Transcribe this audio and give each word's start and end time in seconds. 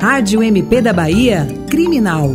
Rádio 0.00 0.42
MP 0.42 0.80
da 0.80 0.94
Bahia, 0.94 1.46
Criminal. 1.68 2.30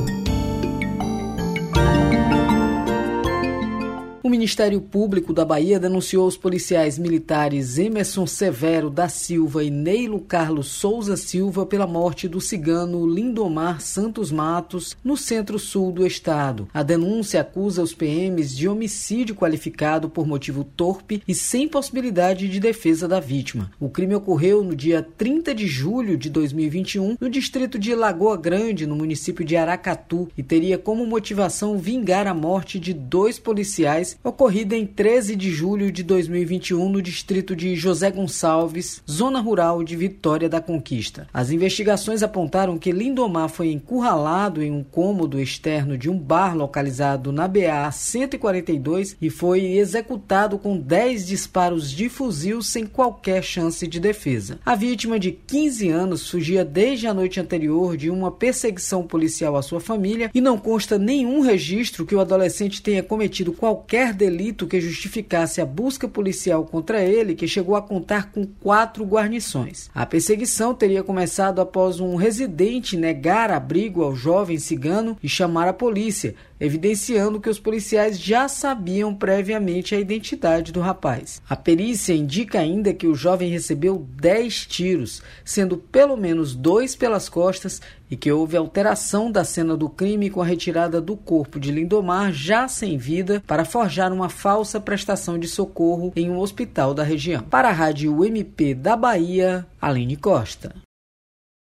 Ministério 4.35 4.81
Público 4.81 5.31
da 5.31 5.45
Bahia 5.45 5.79
denunciou 5.79 6.27
os 6.27 6.35
policiais 6.35 6.99
militares 6.99 7.77
Emerson 7.77 8.27
Severo 8.27 8.89
da 8.89 9.07
Silva 9.07 9.63
e 9.63 9.69
Neilo 9.69 10.19
Carlos 10.19 10.67
Souza 10.67 11.15
Silva 11.15 11.65
pela 11.65 11.87
morte 11.87 12.27
do 12.27 12.41
cigano 12.41 13.07
Lindomar 13.07 13.79
Santos 13.79 14.33
Matos 14.33 14.97
no 15.01 15.15
centro-sul 15.15 15.89
do 15.89 16.05
estado. 16.05 16.67
A 16.73 16.83
denúncia 16.83 17.39
acusa 17.39 17.81
os 17.81 17.93
PMs 17.93 18.53
de 18.53 18.67
homicídio 18.67 19.35
qualificado 19.35 20.09
por 20.09 20.27
motivo 20.27 20.65
torpe 20.65 21.23
e 21.25 21.33
sem 21.33 21.65
possibilidade 21.65 22.49
de 22.49 22.59
defesa 22.59 23.07
da 23.07 23.21
vítima. 23.21 23.71
O 23.79 23.87
crime 23.87 24.15
ocorreu 24.15 24.61
no 24.61 24.75
dia 24.75 25.01
30 25.17 25.55
de 25.55 25.65
julho 25.65 26.17
de 26.17 26.29
2021 26.29 27.15
no 27.21 27.29
distrito 27.29 27.79
de 27.79 27.95
Lagoa 27.95 28.35
Grande, 28.35 28.85
no 28.85 28.97
município 28.97 29.45
de 29.45 29.55
Aracatu, 29.55 30.27
e 30.37 30.43
teria 30.43 30.77
como 30.77 31.05
motivação 31.05 31.77
vingar 31.77 32.27
a 32.27 32.33
morte 32.33 32.77
de 32.77 32.91
dois 32.91 33.39
policiais 33.39 34.17
ocorrida 34.25 34.75
em 34.75 34.87
13 34.87 35.35
de 35.35 35.51
julho 35.51 35.91
de 35.91 36.01
2021 36.01 36.89
no 36.89 36.99
distrito 36.99 37.55
de 37.55 37.75
José 37.75 38.09
Gonçalves, 38.09 39.03
zona 39.09 39.39
rural 39.39 39.83
de 39.83 39.95
Vitória 39.95 40.49
da 40.49 40.59
Conquista. 40.59 41.27
As 41.31 41.51
investigações 41.51 42.23
apontaram 42.23 42.79
que 42.79 42.91
Lindomar 42.91 43.49
foi 43.49 43.71
encurralado 43.71 44.63
em 44.63 44.71
um 44.71 44.83
cômodo 44.83 45.39
externo 45.39 45.95
de 45.95 46.09
um 46.09 46.17
bar 46.17 46.57
localizado 46.57 47.31
na 47.31 47.47
BA 47.47 47.91
142 47.91 49.15
e 49.21 49.29
foi 49.29 49.63
executado 49.77 50.57
com 50.57 50.75
10 50.75 51.27
disparos 51.27 51.91
de 51.91 52.09
fuzil 52.09 52.63
sem 52.63 52.87
qualquer 52.87 53.43
chance 53.43 53.85
de 53.87 53.99
defesa. 53.99 54.59
A 54.65 54.73
vítima 54.73 55.19
de 55.19 55.31
15 55.31 55.89
anos 55.89 56.27
fugia 56.27 56.65
desde 56.65 57.05
a 57.05 57.13
noite 57.13 57.39
anterior 57.39 57.95
de 57.95 58.09
uma 58.09 58.31
perseguição 58.31 59.03
policial 59.03 59.55
à 59.55 59.61
sua 59.61 59.79
família 59.79 60.31
e 60.33 60.41
não 60.41 60.57
consta 60.57 60.97
nenhum 60.97 61.41
registro 61.41 62.07
que 62.07 62.15
o 62.15 62.19
adolescente 62.19 62.81
tenha 62.81 63.03
cometido 63.03 63.53
qualquer 63.53 64.14
delito 64.15 64.65
que 64.65 64.81
justificasse 64.81 65.61
a 65.61 65.65
busca 65.65 66.07
policial 66.07 66.65
contra 66.65 67.03
ele, 67.03 67.35
que 67.35 67.47
chegou 67.47 67.75
a 67.75 67.81
contar 67.81 68.31
com 68.31 68.45
quatro 68.45 69.03
guarnições. 69.03 69.89
A 69.93 70.05
perseguição 70.05 70.73
teria 70.73 71.03
começado 71.03 71.59
após 71.59 71.99
um 71.99 72.15
residente 72.15 72.97
negar 72.97 73.51
abrigo 73.51 74.01
ao 74.01 74.15
jovem 74.15 74.57
cigano 74.57 75.17
e 75.21 75.29
chamar 75.29 75.67
a 75.67 75.73
polícia, 75.73 76.33
evidenciando 76.59 77.39
que 77.39 77.49
os 77.49 77.59
policiais 77.59 78.19
já 78.19 78.47
sabiam 78.47 79.13
previamente 79.13 79.93
a 79.93 79.99
identidade 79.99 80.71
do 80.71 80.79
rapaz. 80.79 81.41
A 81.49 81.55
perícia 81.55 82.13
indica 82.13 82.59
ainda 82.59 82.93
que 82.93 83.07
o 83.07 83.15
jovem 83.15 83.49
recebeu 83.49 84.05
10 84.19 84.65
tiros, 84.67 85.21
sendo 85.43 85.77
pelo 85.77 86.15
menos 86.15 86.55
dois 86.55 86.95
pelas 86.95 87.27
costas, 87.27 87.81
e 88.09 88.15
que 88.15 88.31
houve 88.31 88.55
alteração 88.55 89.31
da 89.31 89.43
cena 89.43 89.75
do 89.75 89.89
crime 89.89 90.29
com 90.29 90.41
a 90.41 90.45
retirada 90.45 91.01
do 91.01 91.17
corpo 91.17 91.59
de 91.59 91.71
Lindomar 91.71 92.31
já 92.31 92.67
sem 92.67 92.97
vida 92.97 93.43
para 93.47 93.65
forjar 93.65 94.13
uma 94.13 94.29
falsa 94.29 94.79
prestação 94.79 95.39
de 95.39 95.47
socorro 95.47 96.13
em 96.15 96.29
um 96.29 96.39
hospital 96.39 96.93
da 96.93 97.03
região. 97.03 97.41
Para 97.43 97.69
a 97.69 97.73
Rádio 97.73 98.23
MP 98.23 98.75
da 98.75 98.95
Bahia, 98.95 99.65
Aline 99.81 100.15
Costa. 100.15 100.84